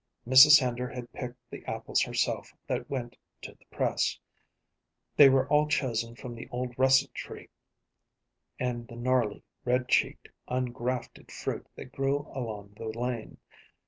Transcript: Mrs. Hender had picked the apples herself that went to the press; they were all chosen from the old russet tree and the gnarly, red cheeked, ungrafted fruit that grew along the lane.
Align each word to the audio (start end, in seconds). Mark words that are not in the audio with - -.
Mrs. 0.27 0.59
Hender 0.59 0.87
had 0.89 1.13
picked 1.13 1.47
the 1.51 1.63
apples 1.67 2.01
herself 2.01 2.51
that 2.65 2.89
went 2.89 3.15
to 3.43 3.51
the 3.53 3.65
press; 3.65 4.17
they 5.15 5.29
were 5.29 5.47
all 5.47 5.67
chosen 5.67 6.15
from 6.15 6.33
the 6.33 6.49
old 6.49 6.73
russet 6.75 7.13
tree 7.13 7.49
and 8.59 8.87
the 8.87 8.95
gnarly, 8.95 9.43
red 9.63 9.87
cheeked, 9.87 10.29
ungrafted 10.49 11.29
fruit 11.31 11.67
that 11.75 11.91
grew 11.91 12.27
along 12.33 12.73
the 12.77 12.87
lane. 12.87 13.37